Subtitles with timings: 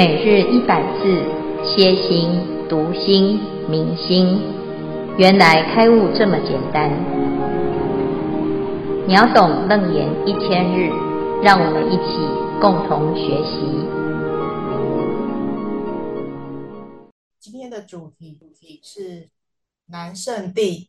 [0.00, 1.22] 每日一百字，
[1.62, 2.30] 歇心、
[2.70, 4.40] 读心、明心，
[5.18, 6.90] 原来开悟这么简单。
[9.06, 10.88] 秒懂楞严一千日，
[11.42, 12.16] 让我们一起
[12.62, 13.60] 共同学习。
[17.38, 19.28] 今天的主题主题是
[19.84, 20.88] 南圣地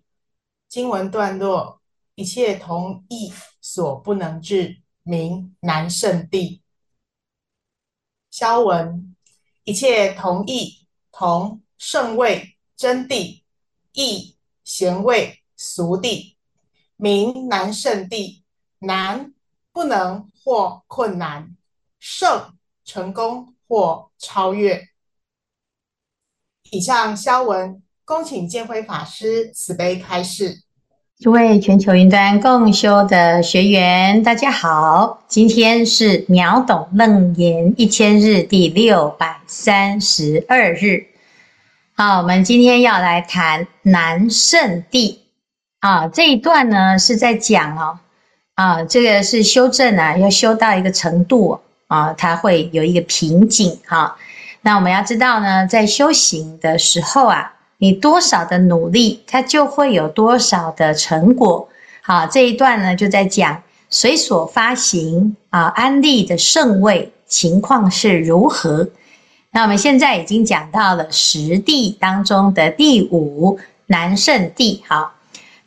[0.70, 1.82] 经文段落，
[2.16, 6.61] 一切同义所不能至，名南圣地。
[8.32, 9.16] 消文，
[9.64, 13.44] 一切同义，同圣位真谛，
[13.92, 16.36] 义贤位俗谛，
[16.96, 18.42] 名难圣谛。
[18.84, 19.32] 难
[19.72, 21.56] 不能或困难，
[22.00, 24.90] 圣成功或超越。
[26.72, 30.64] 以上消文，恭请建辉法师慈悲开示。
[31.22, 35.20] 诸位全球云端共修的学员，大家好！
[35.28, 41.06] 今天是秒懂楞严一千日第六百三十二日。
[41.96, 45.20] 好，我们今天要来谈南圣地。
[45.82, 48.00] 啊，这一段呢是在讲哦，
[48.56, 54.18] 啊，这个是修正啊，要修到一个程度啊，它会有一个瓶颈哈。
[54.62, 57.54] 那我们要知道呢，在修行的时候啊。
[57.82, 61.68] 你多少的努力，它就会有多少的成果。
[62.04, 68.88] 好，这一段呢就在讲随所发行啊，安利的圣位情况是如何。
[69.50, 74.84] 那我们现在已经讲到了十地当中的第五南圣地。
[74.88, 75.14] 好，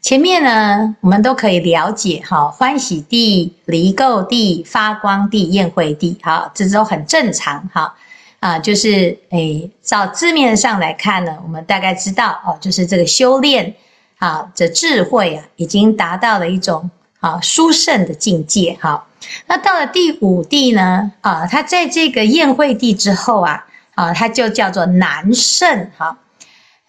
[0.00, 7.96] 前面呢我们都可以了解哈，欢喜地、离垢地、发光地、宴会地，好，这都很正常哈。
[8.44, 13.74] 啊，就是诶，照字面上来看呢，我们大概知道哦，就是这个修炼
[14.18, 19.06] 啊，这智慧啊，已经达到了一种啊殊胜的境界哈。
[19.46, 26.18] 那到了第五帝呢，啊，他在这个焰慧谛之后啊，啊，他就叫做南圣哈。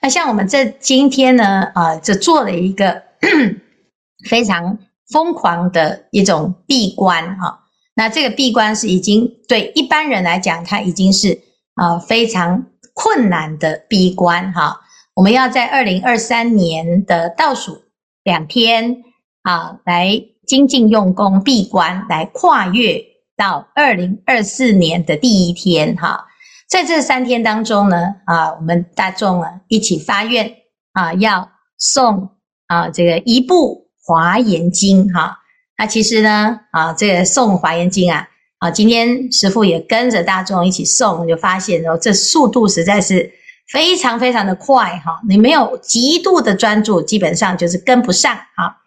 [0.01, 3.01] 那像我们这今天呢，啊，就做了一个
[4.27, 4.77] 非常
[5.09, 7.61] 疯狂的一种闭关哈。
[7.95, 11.41] 那这个闭关是已经对一般人来讲，它已经是
[11.75, 14.81] 啊非常困难的闭关哈。
[15.15, 17.83] 我们要在二零二三年的倒数
[18.23, 18.97] 两天
[19.43, 23.01] 啊，来精进用功闭关，来跨越
[23.37, 26.27] 到二零二四年的第一天哈。
[26.67, 30.53] 在这三天当中呢，啊，我们大众啊一起发愿
[30.91, 32.31] 啊，要诵
[32.67, 35.39] 啊这个一部华严经哈。
[35.77, 38.27] 那其实呢，啊，这个诵华严经啊，
[38.59, 43.29] 啊，今天师父也跟着大众一起诵，就发现哦，这速度实在是
[43.67, 45.19] 非常非常的快哈。
[45.27, 48.77] 你没有极度的专注，基本上就是跟不上哈。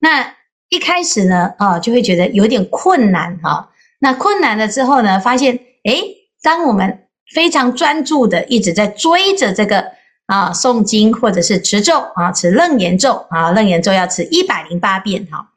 [0.00, 0.34] 那
[0.68, 3.70] 一开始呢，啊，就会觉得有点困难哈。
[4.00, 6.02] 那困难了之后呢，发现，诶，
[6.42, 9.84] 当我们非常专注的一直在追着这个
[10.26, 15.50] 啊诵经或者是持咒啊，持楞严咒啊，楞严咒要持一百零八遍哈。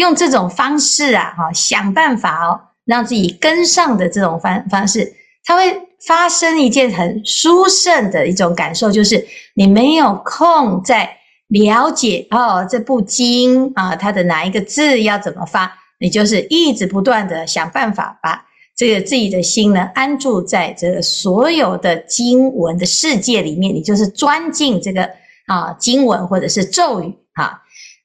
[0.00, 5.12] 用这种方式啊，哈，想办法哦，让自己跟上的这种方方式，
[5.44, 11.10] 它会发生一件很殊胜的一种感受，就是你没有空在
[11.48, 18.42] 了解哦这部经啊，它的哪一个字要怎么发，你就是一直不断的想办法把
[18.74, 25.10] 这个自己的心呢安住在这个所有的经文的世界里面，你就是钻进这个
[25.46, 27.60] 啊经文或者是咒语哈。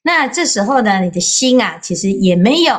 [0.07, 2.75] 那这时候呢，你的心啊，其实也没有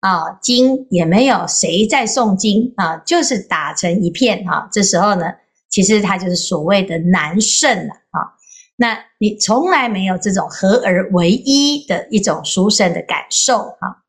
[0.00, 4.66] 啊经，也没有谁在诵经啊，就是打成一片、啊。
[4.72, 5.26] 这时候呢，
[5.68, 8.32] 其实它就是所谓的南圣了啊。
[8.76, 14.00] 那你从来没有这种合而为一的一种殊胜的感受、啊。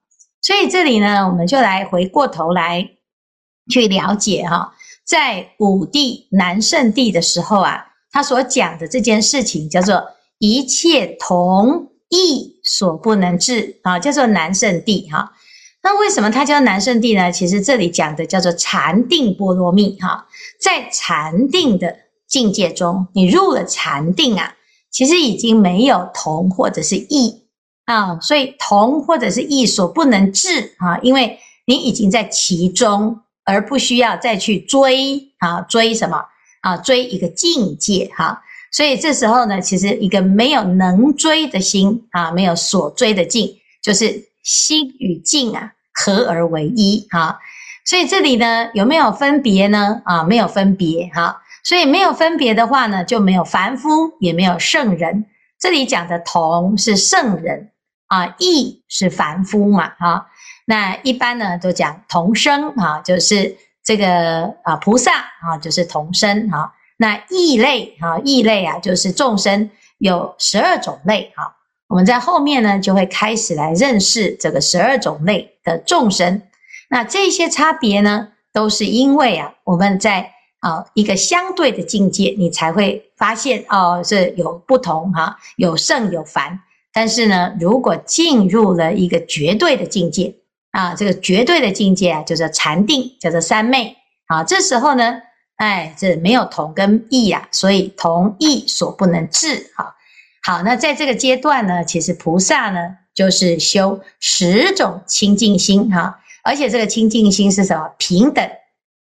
[0.42, 2.88] 所以这里呢，我们就来回过头来
[3.70, 4.72] 去了解哈、啊，
[5.06, 10.02] 在五帝南圣谛的时候啊，他所讲的这件事情叫做
[10.38, 15.34] 一切同意所不能至啊，叫做南圣谛哈。
[15.84, 17.30] 那为什么它叫南圣谛呢？
[17.30, 20.26] 其实这里讲的叫做禅定波罗蜜哈。
[20.58, 21.94] 在禅定的
[22.28, 24.56] 境界中，你入了禅定啊，
[24.90, 27.44] 其实已经没有同或者是异
[27.84, 28.18] 啊。
[28.22, 36.24] 所以同或者是异所不能至啊，因为你已经在其中，而不需要再去追啊，追什么
[36.62, 36.78] 啊？
[36.78, 38.42] 追一个境界哈。
[38.72, 47.38] 所以这时候呢，其实一个没有能追的心啊，没有所追的境，就是心与境啊合而为一哈。
[47.86, 50.02] 所以这里呢，有没有分别呢？
[50.06, 51.42] 啊，没有分别哈。
[51.64, 55.26] 所以没有分别的话呢，就没有凡夫，也没有圣人。
[55.60, 57.70] 这里讲的同是圣人
[58.08, 60.28] 啊，异是凡夫嘛哈。
[60.66, 71.56] 那一般呢都讲同生啊，就是这个啊菩萨啊就是同生哈，那异类啊异类啊就是众生有十二种类哈。
[71.88, 76.44] 我们在后面呢就会开始来认识这个十二种类的众生。
[76.92, 86.60] 那这些差别呢，都是因为啊我们在啊一个相对的境界，你才会发现哦是有不同哈，有圣有凡。
[86.94, 90.36] 但是呢，如果进入了一个绝对的境界
[90.70, 93.96] 啊，这个绝对的境界啊，叫做禅定，叫做三昧
[94.28, 94.44] 啊。
[94.44, 95.20] 这时候呢，
[95.62, 99.94] 哎，这没有同跟异呀，所以同异所不能治啊。
[100.44, 102.80] 好，那在这个阶段呢，其实菩萨呢，
[103.14, 107.94] 就是修十种清净心哈，而且这个清净心是什么？
[108.00, 108.44] 平等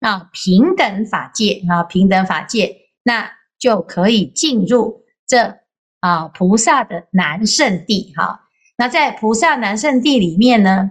[0.01, 5.59] 啊，平等法界啊，平等法界，那就可以进入这。
[6.01, 8.43] 啊，菩萨的南圣地哈，
[8.77, 10.91] 那在菩萨南圣地里面呢，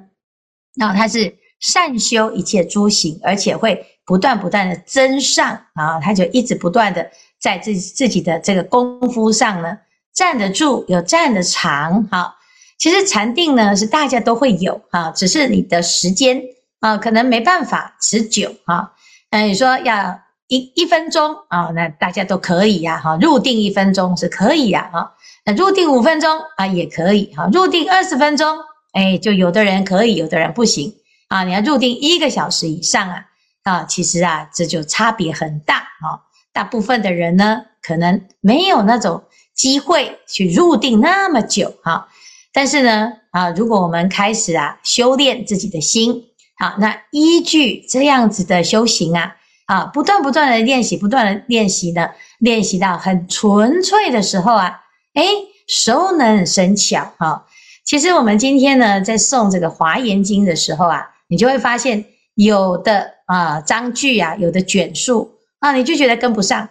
[0.75, 7.09] 那他是善修一切诸行，而且会不断不断的增上啊，他就一直不断的
[7.39, 9.77] 在自自己的这个功夫上呢，
[10.13, 12.35] 站得住，有站得长哈。
[12.77, 16.41] 其实禅定呢是大家都会有啊，只是你的时间
[16.81, 18.91] 啊，可能没办法持久啊。
[19.31, 20.19] 嗯，你说要。
[20.47, 25.11] 一一分钟啊，那大家都可以呀，哈，入定一分钟是可以呀，哈，
[25.43, 28.55] 那入定五分钟啊也可以，哈，入定二十分钟，
[28.93, 30.93] 哎，就有的人可以，有的人不行
[31.35, 31.43] 啊。
[31.43, 33.25] 你要入定一个小时以上啊，
[33.63, 36.23] 啊，其实啊，这就差别很大啊。
[36.53, 39.23] 大部分的人呢，可能没有那种
[39.53, 42.07] 机会去入定那么久哈。
[42.53, 46.23] 但是呢，啊，如果我们开始啊修炼自己的心，
[46.57, 49.35] 好，那依据这样子的修行啊。
[49.65, 54.81] 啊，不断不断的练习，不断的练习呢，练习到很纯粹的时候啊，
[55.15, 55.27] 诶，
[55.67, 57.47] 熟能生巧哈。
[57.83, 62.05] 其实我们今天呢，在诵这个华严经的时候啊，你就会发现
[62.35, 66.67] 有的啊章句啊，有的卷数啊，你就觉得跟不上；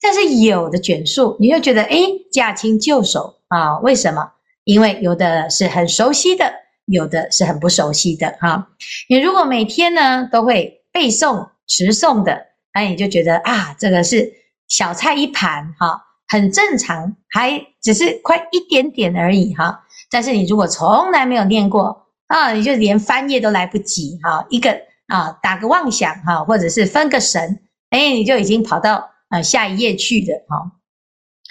[0.00, 3.78] 但是有的卷数，你就觉得诶，驾轻就熟啊。
[3.80, 4.32] 为什么？
[4.64, 6.52] 因为有的是很熟悉的，
[6.86, 8.68] 有的是很不熟悉的哈。
[9.08, 11.48] 你如果每天呢都会背诵。
[11.68, 14.32] 持诵的，那，你就觉得啊，这个是
[14.68, 19.84] 小菜一盘哈，很正常，还只是快一点点而已哈。
[20.08, 30.72] 但是你如果从来没有念过啊，你就连翻页都来不及哈，一个啊打个妄想哈，或者是分个神，哎，你就已经跑到啊下一页去的哈。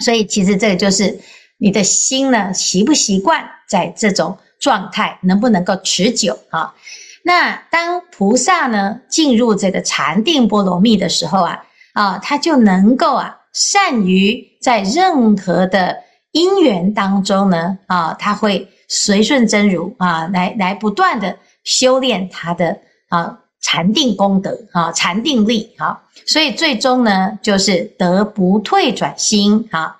[0.04, 1.20] 所以其实这个就是
[1.58, 6.74] 你的心呢，习不习惯在这种状态，能不能够持久啊？
[7.22, 11.64] 那当菩萨呢进入这个禅定波罗蜜的时候啊，
[11.94, 15.96] 啊，他就能够啊善于在任何的
[16.32, 22.78] 因缘当中呢，啊，他会随顺真如啊，来来不断的修炼他的
[23.08, 29.96] 啊禅定功德啊禅定力啊，所以最终呢就是得不退转心啊。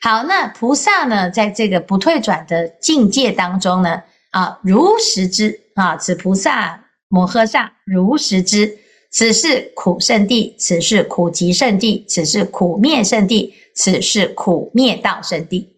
[0.00, 5.60] 好，那菩萨呢在这个不退转的境界当中呢，啊，如实知。
[5.78, 8.76] 啊，此菩萨摩诃萨如实知，
[9.12, 15.68] 此是苦圣地，此是苦集圣地，此是苦灭圣地，此是苦灭道圣地。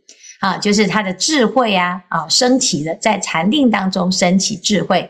[0.40, 5.09] 啊，就是他的智慧啊，啊，升起了在禅定当中升起智慧，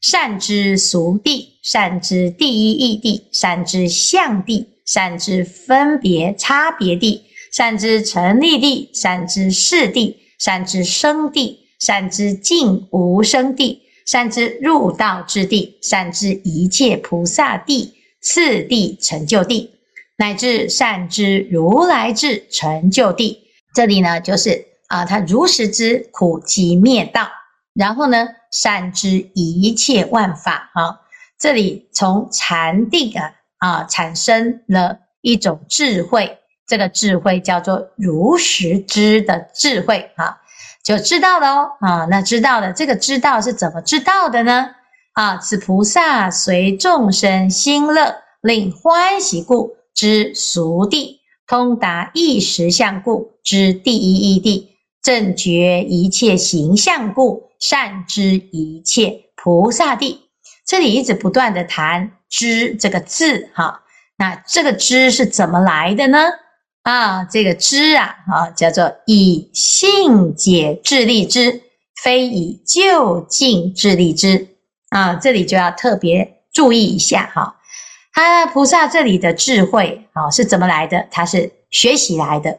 [0.00, 13.82] 善知俗地，善知第一义地，善知相地，善知分别差别地，善知成立地，善知事地，善知生地，善知尽无生地。
[14.06, 17.92] 善知入道之地，善知一切菩萨地、
[18.22, 19.70] 次第成就地，
[20.16, 23.38] 乃至善知如来智成就地。
[23.78, 27.28] 这里呢，就是啊，他如实知苦集灭道，
[27.74, 30.72] 然后呢，善知一切万法。
[30.74, 30.98] 啊，
[31.38, 40.10] 这里从禅定啊啊产生了一种智慧，这个智慧叫做如实知的智慧。
[40.16, 40.38] 啊。
[40.82, 44.70] 就知道了哦，啊，那知道了，这个知道是怎么知道的呢？
[45.12, 51.17] 啊，此菩萨随众生心乐，令欢喜故知俗地，
[51.48, 60.28] 通达一实相故知第一义地，正觉一切形象故善知一切菩萨地。
[60.66, 63.80] 这里一直不断的谈“知”这个字，哈，
[64.18, 66.18] 那这个“知”是怎么来的呢？
[66.82, 71.62] 啊，这个知啊，啊，叫做以性解智力知，
[72.02, 74.48] 非以就近智力知。
[74.90, 77.57] 啊，这里就要特别注意一下哈。
[78.18, 81.06] 他菩萨这里的智慧啊，是怎么来的？
[81.08, 82.58] 他是学习来的。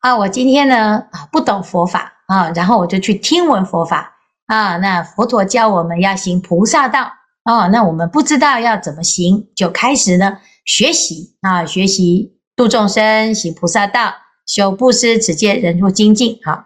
[0.00, 4.16] 啊，我今天呢啊不懂佛法啊，然后我就去听闻佛法
[4.46, 4.78] 啊。
[4.78, 7.12] 那佛陀教我们要行菩萨道
[7.44, 16.64] 哦，那我们不知道要怎么行，就开始呢学习啊，学习度众生，行菩萨道，修布施、持戒、忍辱、精进，好，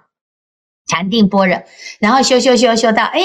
[0.87, 1.63] 禅定般若，
[1.99, 3.21] 然后修修修修到，哎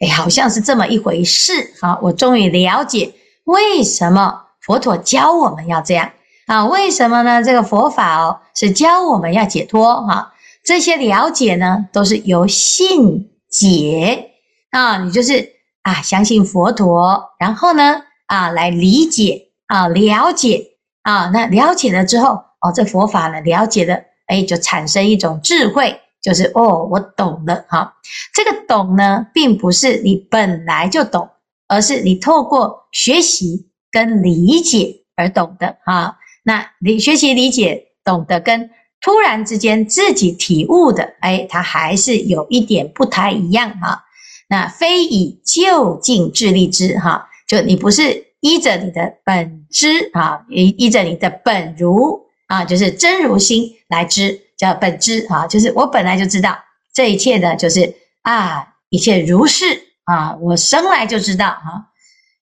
[0.00, 3.12] 哎，好像是这么一回事，好，我终于了解
[3.48, 6.12] 为什么佛陀教我们要这样
[6.46, 6.64] 啊？
[6.66, 7.42] 为什么呢？
[7.42, 10.32] 这个佛法哦是教我们要解脱哈，
[10.64, 14.30] 这些了解呢都是由信解
[14.70, 15.58] 啊，你就是。
[15.80, 27.94] 啊，相信佛陀，然后呢，啊，来理解啊，了解啊，那了解了之后，哦，这佛法呢，了解的，哎，就产生一种智慧，就是哦，我懂了哈。
[28.34, 31.30] 这个懂呢，并不是你本来就懂，
[31.68, 36.18] 而是你透过学习跟理解而懂的哈。
[36.42, 38.70] 那你学习、理解、懂得，跟
[39.00, 44.04] 突然之间自己体悟的，哎，它还是有一点不太一样哈。
[44.48, 56.58] 那非以就近智力知哈，就你不是依着你的本知啊，依依着你的本如啊，就是真如心来知，叫本知啊，就是我本来就知道
[56.94, 59.64] 这一切呢，就是啊，一切如是
[60.10, 61.86] 啊，我生来就知道哈。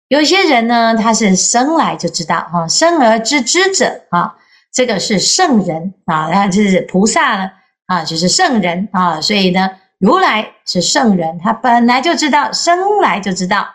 [0.08, 4.36] 有些人呢，他是生来就知道哈，生而知之者啊，
[4.72, 7.50] 这个是圣人啊，那就是菩萨呢
[7.86, 9.70] 啊，就是圣人啊，所以呢。
[9.98, 13.66] 如来是圣人，他本来就知道，生来就知道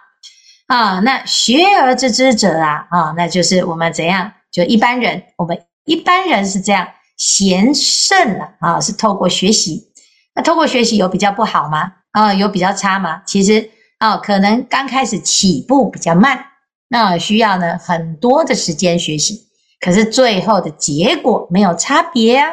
[0.68, 1.00] 啊。
[1.00, 4.32] 那学而知之者啊，啊，那就是我们怎样？
[4.52, 9.92] 就一般人，我们一般人是这样，贤圣了啊，是透过学习。
[10.36, 11.92] 那透过学习有比较不好吗？
[12.12, 13.24] 啊，有比较差吗？
[13.26, 13.72] 其实
[14.02, 16.44] 啊，可能刚开始起步比较慢，
[16.90, 19.44] 那需要呢很多的时间学习，
[19.80, 22.48] 可是最后的结果没有差别呀。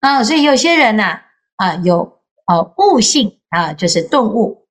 [0.00, 1.20] 啊，所以有些人呐，
[1.56, 2.18] 啊，有。
[2.46, 4.66] 哦，悟性啊，就是顿悟。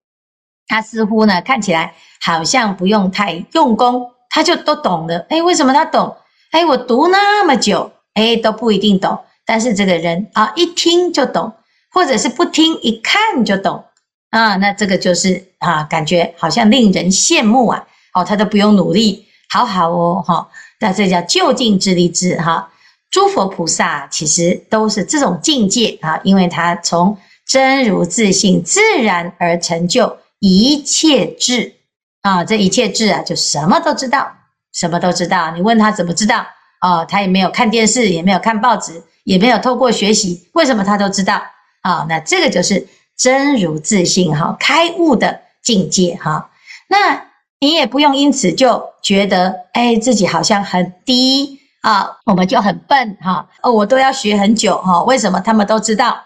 [0.68, 5.26] 他似乎呢，看起来好像不用太用功，他就都懂了。
[5.30, 6.18] 哎，为什么他懂？
[6.52, 9.18] 哎，我读那么久，哎，都不一定懂。
[9.46, 11.54] 但是这个人啊，一听就懂，
[11.94, 13.86] 或者是不听，一看就懂
[14.30, 14.56] 啊。
[14.58, 17.88] 那这个就是啊，感觉好像令人羡慕啊。
[18.14, 20.48] 哦，他都不用努力，好好哦，哈、哦。
[20.80, 22.72] 那这叫究竟智力知哈。
[23.12, 27.18] 诸佛菩萨其实都是这种境界啊，因为他从
[27.48, 31.74] 真如自性，自然而成就一切智
[32.22, 32.44] 啊！
[32.44, 34.32] 这一切智啊，就什么都知道，
[34.74, 35.52] 什么都知道。
[35.56, 36.46] 你问他怎么知道？
[36.82, 41.42] 哦，他也没有看电视，也没有看报纸，也没有透过学习，为什么他都知道？
[41.82, 42.88] 啊，那这个就是
[43.20, 46.50] 真如自性哈，开悟的境界哈。
[46.88, 47.28] 那
[47.60, 53.48] 你也不用因此就觉得，哎，自己好像很低啊，我们就很笨哈。
[53.62, 56.24] 哦，我都要学很久哈，为什么他们都知道？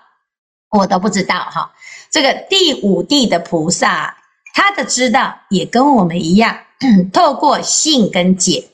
[0.70, 1.72] 我都不知道哈，
[2.10, 4.16] 这个第五地的菩萨，
[4.54, 6.58] 他的知道也跟我们一样，
[7.12, 8.70] 透过性跟解，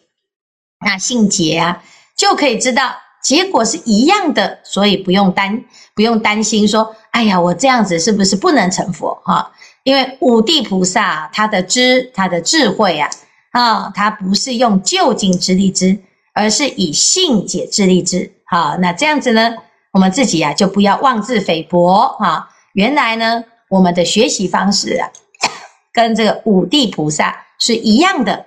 [0.85, 1.83] 那性解啊，
[2.17, 9.51] 就可以知道结果是一样的，所以不用担不用担心说，哎呀，我这样子是不是不能成佛哈？
[9.83, 13.09] 因为五地菩萨他的知他的智慧啊，
[13.51, 15.97] 啊，他不是用究竟之力知，
[16.33, 18.31] 而是以信解之力知。
[18.45, 19.55] 好，那这样子呢？
[19.91, 22.49] 我们自己啊，就不要妄自菲薄哈。
[22.73, 25.09] 原来呢，我们的学习方式啊，
[25.91, 28.45] 跟这个五地菩萨是一样的。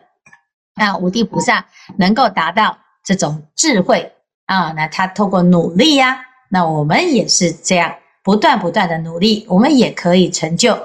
[0.77, 1.67] 那五地菩萨
[1.99, 4.13] 能够达到这种智慧
[4.53, 10.79] 啊，那他透过努力呀，那我们也是这样，不断不断的努力，我们也可以成就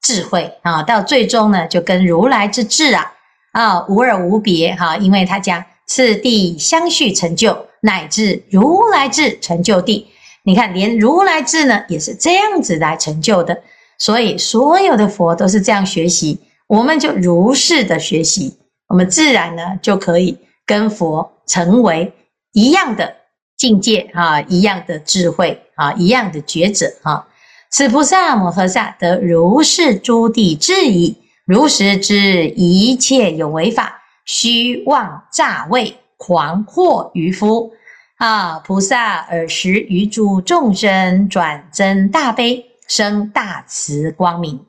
[0.00, 0.82] 智慧啊。
[0.82, 3.12] 到最终呢，就跟如来之智啊
[3.52, 7.66] 啊无二无别哈，因为他讲次第相续成就。
[7.84, 10.06] 乃至如来智成就地，
[10.44, 13.60] 你看，连如来智呢也是这样子来成就的。
[13.98, 16.38] 所以所有的佛都是这样学习，
[16.68, 22.12] 我们就如是的学习，我们自然呢就可以跟佛成为
[22.52, 23.16] 一样的
[23.56, 27.26] 境界啊，一样的智慧啊，一样的抉择啊。
[27.70, 35.98] 此菩萨摩诃萨得如是诸地智矣，如实知一切有为法，虚妄诈伪。
[36.24, 37.72] 狂惑愚夫
[38.18, 38.60] 啊！
[38.60, 44.64] 菩萨尔时于诸众生转增大悲，生大慈光明。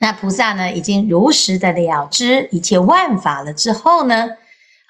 [0.00, 4.30] 那菩萨呢，已经如实的了知一切万法了之后呢，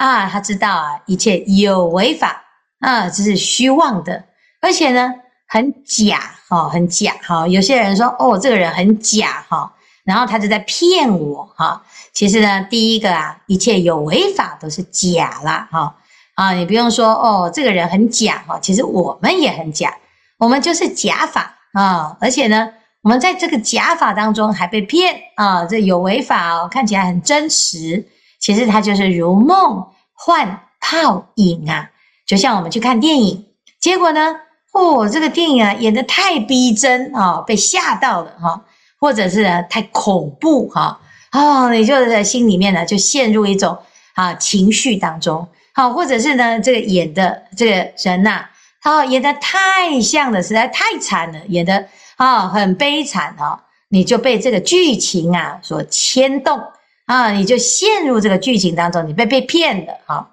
[0.05, 2.45] 啊，他知道啊，一切有为法
[2.81, 4.23] 啊，这是虚妄的，
[4.61, 5.15] 而且呢，
[5.49, 7.49] 很假哈，很假哈。
[7.49, 9.73] 有些人说，哦，这个人很假哈，
[10.05, 11.83] 然后他就在骗我哈。
[12.13, 15.97] 其实呢，第一个啊，一切有为法都是假啦，哈
[16.35, 19.97] 啊，你不用说哦，这个人很假哈，其实我们也很假，
[20.39, 22.69] 我们就是假法啊，而且呢，
[23.01, 28.07] 我们在这个假法当中还被骗啊，这有违法哦，看起来很真实，
[28.45, 31.89] 其实它就是如梦幻泡影啊。
[32.27, 33.47] 就像我们去看电影，
[33.81, 34.37] 结果呢，
[34.73, 38.61] 哦，这个电影啊演得太逼真啊，被吓到了哈，
[39.01, 41.01] 或者是太恐怖哈，
[41.33, 43.79] 哦，你就在心里面呢就陷入一种
[44.13, 48.45] 啊情绪当中，好，或者是呢这个演的这个人呐，
[48.83, 51.89] 他演得太像了，实在太惨了，演得。
[52.17, 53.59] 啊、很悲惨哦，
[53.89, 56.61] 你就被这个剧情啊所牵动
[57.07, 60.31] 啊，你就陷入这个剧情当中，你被被骗了哈、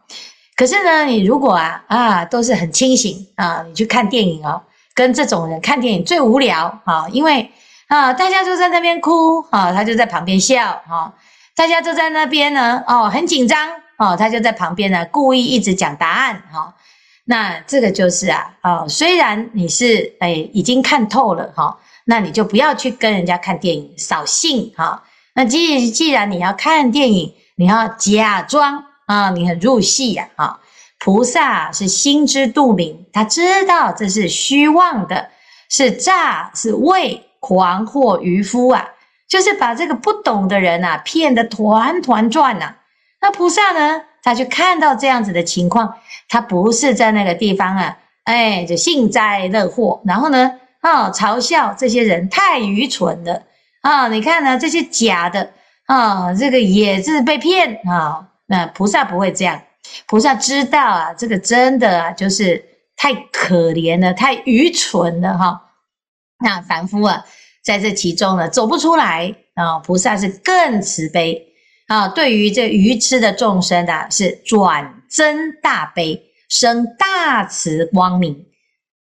[0.56, 4.62] 可是呢，你如果啊啊都是很清醒啊，你去看电影哦，
[4.94, 7.52] 跟这种人看电影最无聊啊，因为
[7.88, 11.14] 啊大家都在那边哭啊，他就在旁边笑啊，
[11.58, 16.74] 大家都在那边呢哦很紧张哦，他就在旁边呢故意一直讲答案哈。
[17.26, 25.04] 那这个就是啊，哦，虽然你是诶已经看透了哈，那你就不要去跟人家看电影，扫兴哈。
[25.34, 30.60] 那既既然你要看电影，你要假装啊，你很入戏呀啊。
[31.00, 35.30] 菩萨是心知肚明，他知道这是虚妄的，
[35.70, 38.88] 是诈，是伪，狂惑愚夫啊，
[39.28, 42.76] 就是把这个不懂的人啊骗得团团转呐。
[43.20, 45.96] 那菩萨呢，他就看到这样子的情况。
[46.30, 53.42] 他不是在那个地方啊，哎，就幸灾乐祸，然后呢，啊、哦，嘲笑这些人太愚蠢了
[53.82, 55.52] 啊、你看呢，这些假的
[55.86, 59.62] 啊、哦，这个也是被骗啊、那菩萨不会这样，
[60.08, 62.64] 菩萨知道啊，这个真的啊，就是
[62.96, 65.62] 太可怜了，太愚蠢了哈、
[66.40, 67.26] 那凡夫啊，
[67.64, 71.54] 在这其中呢，走不出来啊、菩萨是更慈悲
[71.88, 74.98] 啊、哦，对于这愚痴的众生啊，是转。
[75.12, 78.46] 增大悲，生大慈光明，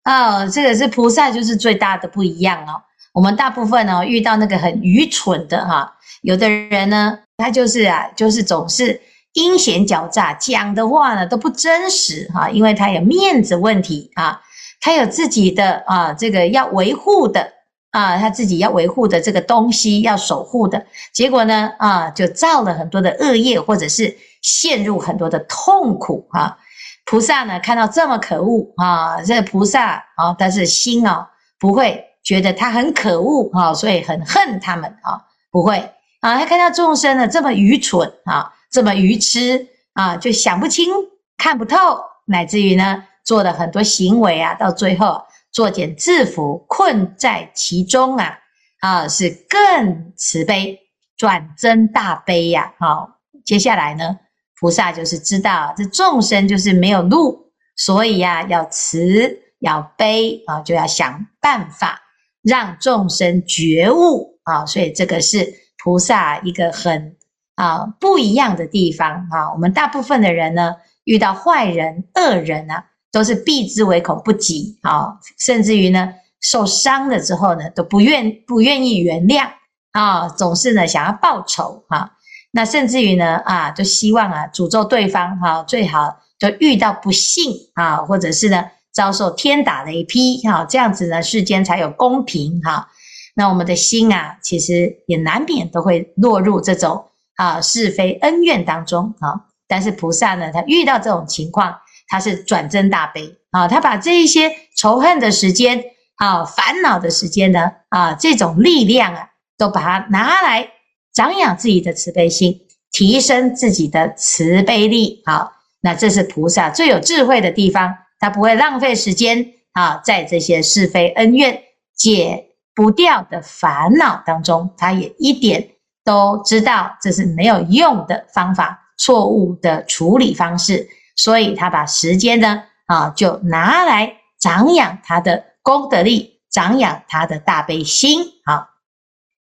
[0.04, 2.80] 哦，这个是菩萨就是最大的不一样哦。
[3.18, 9.00] 我们大部分呢、哦、遇到那个很愚蠢的哈，有的人呢，他就是啊，就是总是
[9.32, 14.40] 阴险狡诈，讲的话呢都不真实哈，因为他有面子问题啊，
[14.80, 17.54] 他有自己的啊这个要维护的
[17.90, 24.16] 啊，他自己要维护的这个东西要守护的，结果呢啊就造了很多的恶业，或者是。
[24.40, 26.56] 陷入很多的痛苦啊！
[27.04, 31.28] 菩萨呢，看到这么可恶啊，这菩萨啊，但是心啊，
[31.58, 35.18] 不会觉得他很可恶啊，所以很恨他们啊，
[35.50, 35.78] 不会
[36.20, 36.38] 啊。
[36.38, 40.92] 他看到众生呢这么愚蠢啊，这么愚痴啊，就想不清、
[41.38, 48.38] 看不透，乃至于呢，做了很多行为啊，到最后作茧自缚，困在其中啊，
[48.80, 50.78] 啊，是更慈悲，
[51.16, 52.74] 转增大悲呀！
[52.78, 53.08] 好，
[53.42, 54.18] 接下来呢？
[54.60, 62.02] 菩萨就是知道这众生就是没有路，所以呀、要慈要悲啊，就要想办法
[62.42, 64.66] 让众生觉悟啊。
[64.66, 67.16] 所以这个是菩萨一个很
[67.54, 69.52] 啊不一样的地方啊。
[69.52, 72.74] 我们大部分的人呢，遇到坏人恶人呢、
[73.10, 79.48] 都是避之唯恐不及啊，甚至于呢，受伤了之后呢，都不愿不愿意原谅
[79.92, 82.12] 啊，总是呢想要报仇啊。
[82.50, 92.88] 那甚至于呢，啊，就希望啊，诅咒对方哈，最好就遇到不幸啊，或者是呢，遭受天打雷劈哈，这样子呢，世间才有公平哈。
[93.34, 99.46] 那我们的心啊，其实也难免都会落入这种啊是非恩怨当中啊。
[99.66, 101.76] 但是菩萨呢，他遇到这种情况，
[102.08, 105.84] 他是转增大悲啊，他把这一些仇恨的时间
[106.16, 110.70] 啊、烦恼的时间呢，啊，这种力量啊，都把它拿来。
[111.14, 112.60] 长养自己的慈悲心，
[112.92, 115.20] 提升自己的慈悲力。
[115.26, 121.62] 好，那这是菩萨最有智慧的地方，他不会浪费时间啊，在这些是非恩怨
[121.96, 125.70] 解不掉的烦恼当中，他也一点
[126.04, 138.20] 都知道这是没有用的方法，错误的处理方式，所以他把时间呢啊，就拿来长养他的功德力，长养他的大悲心。
[138.44, 138.68] 好，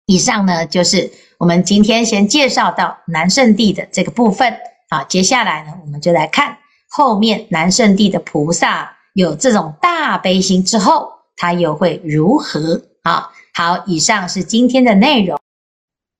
[0.06, 1.12] 以上呢就是。
[1.38, 4.58] 我们今天先介绍到南圣地的这个部分，
[4.88, 6.56] 好，接下来呢，我们就来看
[6.96, 12.80] 后面南圣地的菩萨有这种大悲心之后，他又会如何？
[13.04, 15.38] 好，好，以上是今天的内容。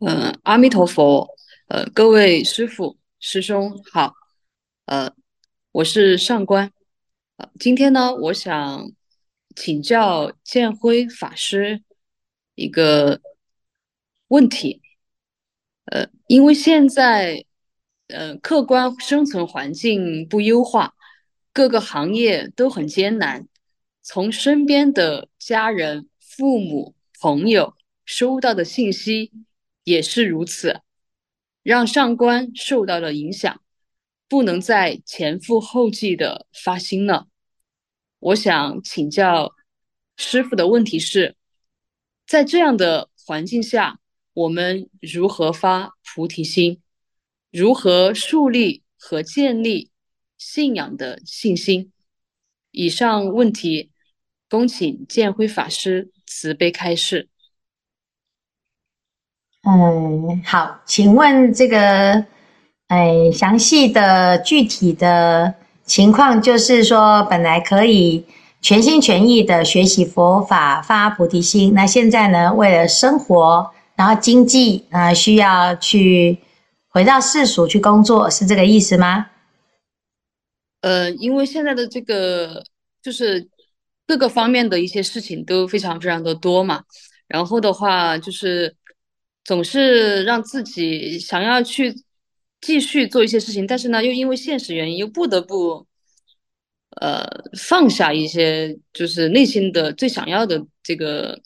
[0.01, 1.27] 嗯，阿弥陀佛，
[1.69, 4.13] 呃，各位师傅、师兄好，
[4.85, 5.11] 呃，
[5.73, 6.71] 我是上官，
[7.39, 8.91] 呃，今天呢，我想
[9.55, 11.83] 请教建辉法师
[12.55, 13.23] 一个
[14.29, 14.83] 问题。
[15.87, 17.46] 呃，因为现在，
[18.09, 20.95] 呃，客观生存环境不优化，
[21.53, 23.49] 各个行业都很艰难。
[24.03, 29.33] 从身边的家人、父母、朋友，收到的信息
[29.83, 30.81] 也是如此，
[31.65, 33.61] 让上官受到了影响，
[34.29, 37.27] 不能再前赴后继的发心了。
[38.21, 39.53] 我想请教
[40.17, 41.35] 师傅的问题是，
[42.25, 43.99] 在这样的环境下，
[44.33, 46.81] 我们如何发菩提心？
[47.57, 49.91] 如何树立和建立
[50.37, 51.91] 信仰的信心？
[52.71, 53.93] 以上问题，
[54.51, 57.31] 恭请建辉法师慈悲开示。
[59.63, 62.27] 嗯，好，请问这个，
[62.89, 65.55] 哎，详细的具体的
[65.87, 68.27] 情况，就是说，本来可以
[68.61, 76.37] 全心全意的学习佛法，发菩提心，那现在呢，为了生活，然后经济啊，需要去
[76.97, 79.27] 回到世俗去工作，是这个意思吗？
[80.81, 82.65] 呃，因为现在的这个
[83.03, 83.47] 就是
[84.07, 86.83] 各个方面的一些事情都非常非常的多嘛，
[87.29, 88.75] 然后的话就是
[89.45, 91.95] 总是让自己想要去
[92.63, 95.87] 继续做一些事情，但是呢，又因为现实原因，又不得不
[97.03, 97.27] 呃
[97.59, 101.39] 放下一些就是内心的最想要的这个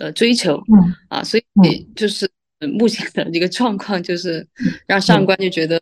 [0.00, 0.92] 呃追求，嗯。
[1.08, 2.28] 啊，所以就是
[2.60, 4.46] 目前的这个状况就是
[4.86, 5.80] 让上官就觉得。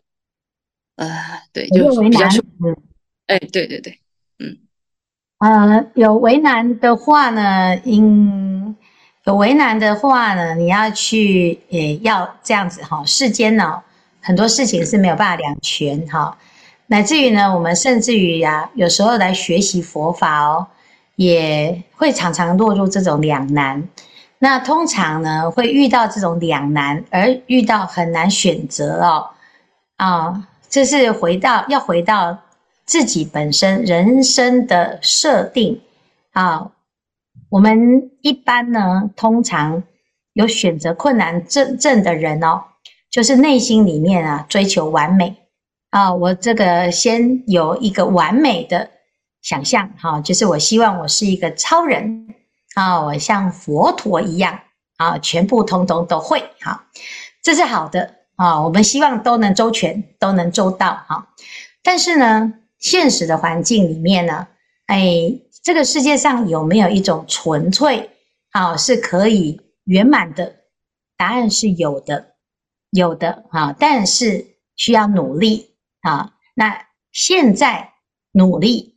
[0.97, 1.07] 呃，
[1.51, 2.73] 对，就比较说，嗯，
[3.27, 3.99] 哎，对对对，
[4.39, 4.57] 嗯，
[5.39, 8.73] 呃，有为难的话呢，应
[9.25, 13.03] 有为难的话呢，你要去，也要这样子哈。
[13.05, 13.83] 世间呢，
[14.21, 16.37] 很多事情是没有办法两全哈，
[16.87, 20.65] 乃至于呢，我们甚至于呀，有时候来学习佛法哦，
[21.17, 23.85] 也会常常落入这种两难。
[24.39, 29.29] 那通常呢，会遇到这种两难，而遇到很难选择哦，
[29.97, 30.47] 啊。
[30.67, 32.37] 这是回到要回到
[32.85, 35.79] 自己本身人生的设定
[36.33, 36.71] 啊。
[37.49, 39.83] 我们一般呢，通常
[40.33, 42.61] 有选择困难症症的人哦，
[43.09, 45.37] 就是内心里面啊追求完美
[45.91, 46.13] 啊。
[46.13, 48.89] 我这个先有一个完美的
[49.41, 52.35] 想象哈，就是我希望我是一个超人
[52.75, 54.59] 啊，我像佛陀一样
[54.97, 56.87] 啊，全部通通都会哈，
[57.41, 58.13] 这是好的。
[58.35, 61.29] 啊，我们希望都能周全，都能周到哈。
[61.81, 64.47] 但是呢，现实的环境里面呢，
[64.87, 68.11] 哎，这个世界上有没有一种纯粹
[68.51, 70.53] 啊，是可以圆满的？
[71.15, 72.35] 答案是有的，
[72.89, 76.33] 有的啊，但是需要努力啊。
[76.55, 77.93] 那现在
[78.33, 78.94] 努力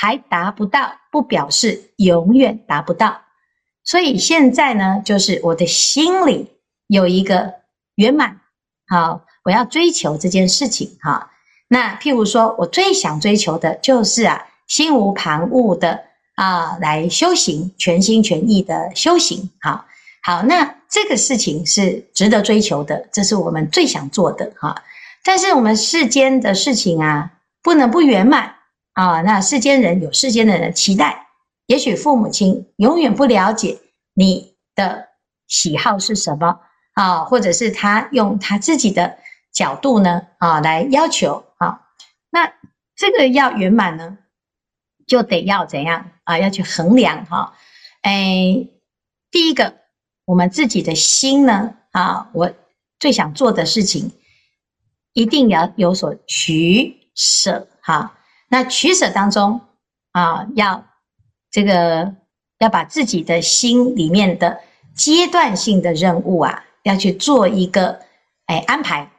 [0.00, 3.22] 还达不到，不表示永远达不到。
[3.82, 6.52] 所以现在呢，就是我的心里
[6.86, 7.54] 有一个
[7.96, 8.40] 圆满。
[8.86, 11.32] 好，我要追求这件事情哈。
[11.66, 16.04] 那譬如说，我最想追求的就是啊，心无旁骛的
[16.36, 19.50] 啊，来修行，全心全意的修行。
[19.60, 19.84] 好，
[20.22, 24.84] 好，那这个事情是值得追求的，这是我们最想做的哈。
[25.24, 27.32] 但是我们世间的事情啊，
[27.62, 28.54] 不能不圆满
[28.98, 29.22] 啊。
[29.22, 31.28] 那世间人有世间的人的期待，
[31.66, 33.78] 也许父母亲永远不了解
[34.14, 35.08] 你的
[35.46, 36.60] 喜好是什么。
[36.94, 39.18] 啊，或者是他用他自己的
[39.52, 41.86] 角度呢，啊，来要求啊，
[42.28, 42.52] 那
[42.96, 44.18] 这个要圆满呢，
[45.06, 46.36] 就得要怎样啊？
[46.40, 47.54] 要去衡量哈，
[48.02, 48.66] 哎，
[49.30, 49.76] 第一个，
[50.24, 52.52] 我们自己的心呢，啊，我
[52.98, 54.10] 最想做的事情，
[55.12, 58.17] 一定要有所取舍哈。
[58.48, 59.60] 那取舍当中
[60.12, 60.86] 啊，要
[61.50, 62.14] 这个
[62.58, 64.60] 要把自己的心里面的
[64.94, 66.64] 阶段性的任务啊。
[66.84, 68.00] 要去做一个
[68.46, 69.10] 哎安排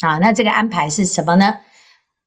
[0.00, 1.58] 啊，那这个安排是什么呢？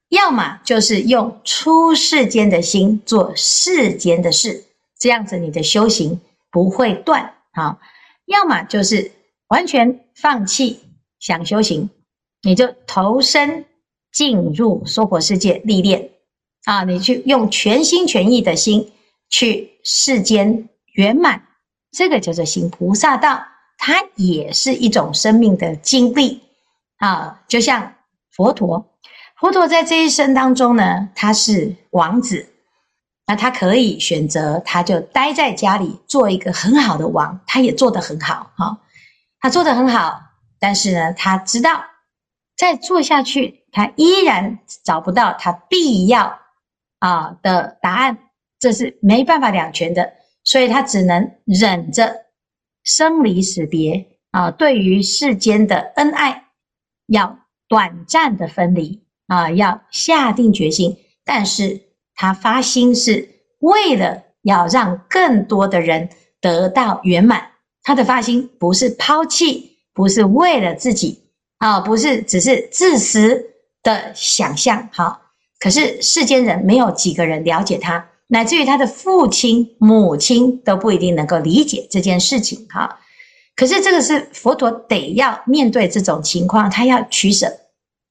[0.08, 4.64] 要么就是用出世间的心做世间的事，
[4.98, 7.78] 这样子你的修行不会断啊；
[8.26, 9.12] 要么就是
[9.48, 10.80] 完全放弃
[11.20, 11.90] 想修行，
[12.44, 13.66] 你就投身
[14.14, 16.12] 进入娑婆世界历练
[16.66, 18.92] 啊，你去用全心全意的心
[19.30, 21.44] 去世间圆满，
[21.92, 23.44] 这个叫做行菩萨道。
[23.78, 26.42] 它也是一种生命的经历
[26.98, 27.94] 啊，就像
[28.32, 28.86] 佛陀，
[29.38, 32.48] 佛陀在这一生当中呢，他是王子，
[33.28, 38.80] 那他可以选择，他就待在家里做一个很好的王，他也做得很好哈，
[39.42, 40.22] 他做得很好，
[40.58, 41.84] 但是呢，他知道
[42.56, 46.40] 再做下去，他依然找不到他必要
[47.06, 48.18] 啊的答案，
[48.58, 50.14] 这是没办法两全的，
[50.44, 52.26] 所以他只能忍着。
[52.84, 56.50] 生离死别啊，对于世间的恩爱，
[57.08, 60.98] 要短暂的分离啊，要下定决心。
[61.24, 61.82] 但是
[62.14, 63.28] 他发心是
[63.60, 71.24] 为了要让更多的人得到圆满，他的发心不是抛弃，不是为了自己
[71.58, 73.44] 啊，不是只是自私
[73.82, 74.88] 的想象。
[74.94, 75.25] 好，
[75.60, 82.68] 可是世间人没有几个人了解他，乃至于他的父亲、母亲都不一定能够理解这件事情。
[82.70, 83.00] 哈，
[83.56, 87.48] 可是这个是佛陀得要面对这种情况，他要取舍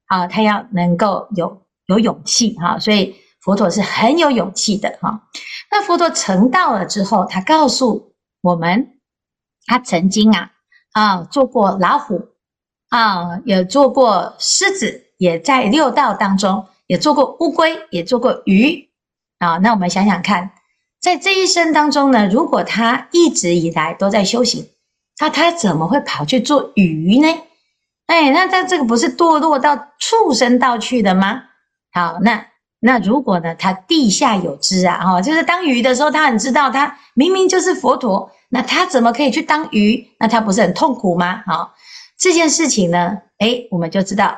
[0.06, 3.14] 啊，他要能够有有勇气哈，所以。
[3.44, 5.28] 佛陀是很有勇气的哈。
[5.70, 8.94] 那佛陀成道了之后，他告诉我们，
[9.66, 10.50] 他曾经啊
[10.92, 12.22] 啊做过老虎
[12.88, 18.88] 啊，也做过狮子，也在六道当中也做过乌龟，也做过鱼
[19.38, 19.58] 啊。
[19.58, 20.52] 那我们想想看，
[21.00, 24.68] 在这一生当中呢，如果他一直以来都在修行，
[25.20, 27.28] 那他怎么会跑去做鱼呢？
[28.06, 31.44] 哎，那他这个不是堕落到畜生道去的吗？
[31.92, 32.46] 好，那。
[32.86, 40.06] 那如果呢，他地下有知啊，哈，就是当鱼的时候，他很知道，他明明就是佛陀，那他怎么可以去当鱼？
[40.18, 41.42] 那他不是很痛苦吗？
[41.46, 41.72] 好，
[42.18, 44.36] 这件事情呢，诶，我们就知道，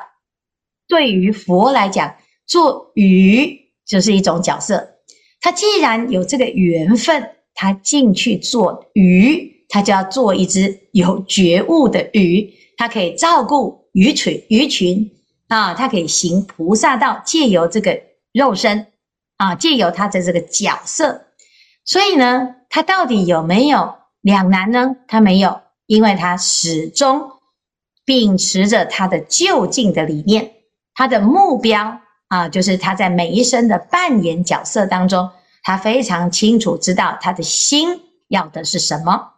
[0.87, 2.15] 对于佛来讲，
[2.47, 4.95] 做鱼就是一种角色。
[5.41, 15.11] 他既然有这个缘分，他进去做鱼，他就要做一只有觉悟的鱼，他可以照顾鱼群，鱼群
[15.49, 18.07] 啊，他可以行菩萨道，借由这个。
[18.33, 18.85] 肉身
[19.37, 21.23] 啊，借由他的这个角色，
[21.83, 24.95] 所以呢，他到底有没有两难呢？
[25.07, 27.31] 他没有，因为他始终
[28.05, 30.51] 秉持着他的就近的理念，
[30.93, 35.29] 他的目标啊，就是他在每一生的扮演角色当中，
[35.63, 39.33] 他非常清楚知道他的心要的是什么。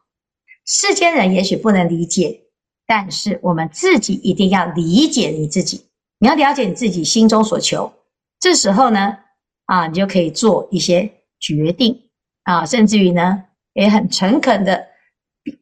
[0.65, 2.41] 世间人也许不能理解，
[2.86, 7.93] 但是我们自己一定要理解你自己，你要了解你自己心中所求。
[8.39, 9.17] 这时候呢，
[9.65, 12.10] 啊，你就可以做一些决定
[12.43, 14.88] 啊，甚至于呢，也很诚恳的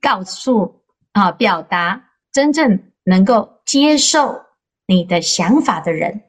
[0.01, 0.81] 告诉
[1.13, 4.43] 啊，表达真正能够接受
[4.85, 6.23] 你的想法的人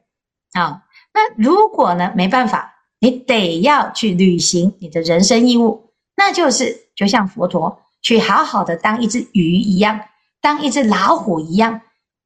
[0.53, 0.83] 啊。
[1.19, 9.99] 那如果呢，没办法，你得要去履行你的人生义务，那就是就像佛陀去好好的当一只鱼一样，
[10.39, 11.81] 当一只老虎一样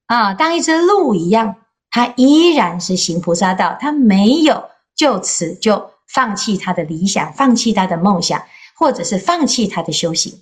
[0.06, 1.56] 啊，当一只鹿一样。
[1.96, 4.64] 他依然是行菩萨道，他没有
[4.96, 8.42] 就此就放弃他的理想，放弃他的梦想，
[8.76, 10.42] 或者是放弃他的修行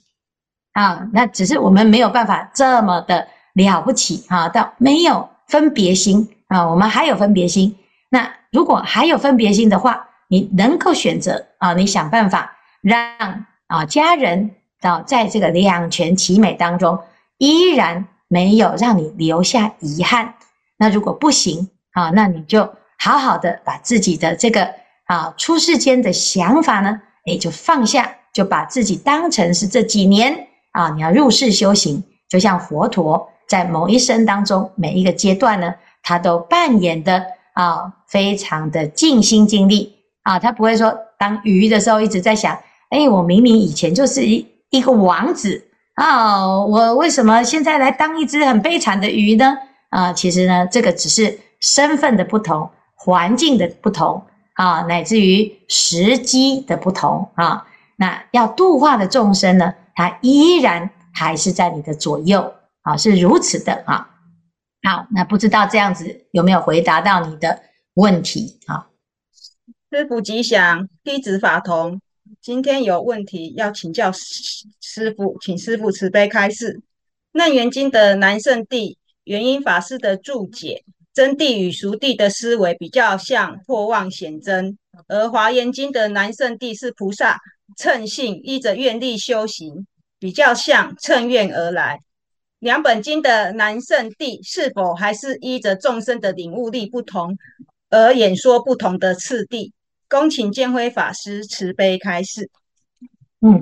[0.73, 1.07] 啊。
[1.13, 6.69] 那只是我们没有办法这么的了不起啊，到没有分别心啊。
[6.69, 7.77] 我们还有分别心，
[8.09, 16.99] 那如果还有分别心的话，你能够选择啊，你想办法让啊家人啊在这个两全其美当中，
[17.37, 20.35] 依然没有让你留下遗憾。
[20.77, 24.73] 那如果不行啊，那你就好好的把自己的这个
[25.05, 42.57] 啊出世间的想法呢，诶，就放下，就把自己当成是这几年啊，你要入世修行，就像佛陀在某一生当中每一个阶段呢，他都扮演的啊非常的尽心尽力啊，他不会说当鱼的时候一直在想，
[42.91, 45.63] 诶，我明明以前就是一一个王子
[45.95, 49.57] 啊，我为什么现在来当一只很悲惨的鱼呢？
[49.89, 57.65] 啊，其实呢，这个只是身份的不同、环境的不同啊，乃至于时机的不同啊。
[57.97, 64.07] 那要度化的众生呢，他依然还是在你的左右啊，是如此的啊。
[64.83, 67.61] 好，那不知道这样子有没有回答到你的
[67.93, 68.87] 问题啊？
[69.91, 72.01] 师傅吉祥，弟子法同，
[72.41, 76.81] 今天有问题要请教师师父，请师傅慈悲开示。
[77.31, 78.97] 楞严经的南圣谛。
[79.25, 87.39] 圆音法师的注解：真谛与俗谛的思维比较像破妄显真，而华严经的南圣谛是菩萨
[87.77, 89.85] 乘性依着愿力修行，
[90.17, 91.99] 比较像乘愿而来。
[92.61, 97.37] 两本经的南圣地是否还是依着众生的领悟力不同
[97.89, 99.73] 而演说不同的次第？
[100.07, 102.49] 恭请建辉法师慈悲开示。
[103.41, 103.61] 嗯。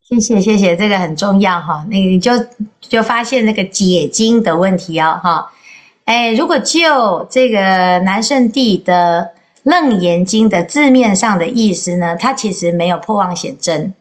[0.00, 1.86] 谢谢谢谢，这个很重要哈。
[1.88, 2.32] 那你就
[2.80, 5.50] 就发现那个解经的问题哦哈。
[6.04, 7.58] 哎，如果就这个
[8.00, 9.32] 南圣地的
[9.62, 13.94] 楞严经的字面上的意思呢，它其实没有破妄显真。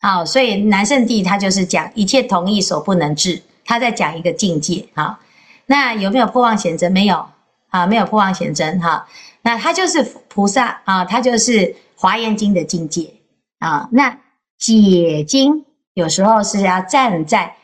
[0.00, 5.20] 好，所以南圣地它就是讲一切同意所不能治，他在讲一个境界啊。
[5.66, 6.92] 那有没有破妄显真？
[6.92, 7.26] 没有
[7.68, 9.06] 啊，没有破妄显真哈。
[9.42, 13.12] 那它就是菩萨啊，它就是华严经的境界
[13.58, 13.88] 啊。
[13.92, 14.18] 那
[14.58, 17.56] 解经有时候是要站在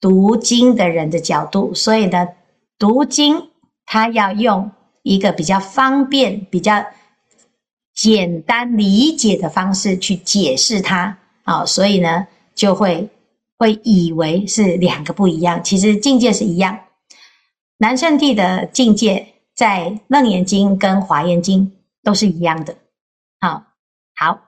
[0.00, 2.28] 读经的人的角度，所以呢，
[2.78, 3.50] 读经
[3.86, 4.70] 他要用
[5.02, 6.84] 一个比较方便、比较
[7.94, 13.08] 简单理解的方式去解释它，啊，所以呢，就会
[13.64, 16.78] 会以为是两个不一样，其实境界是一样。
[17.78, 21.66] 南圣地的境界在《楞严经》跟《华严经》
[22.02, 22.76] 都是一样的。
[23.40, 23.64] 好，
[24.16, 24.38] 好，